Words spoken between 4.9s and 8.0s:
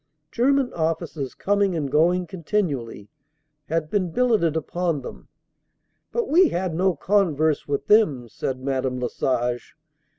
them. "But we had no converse with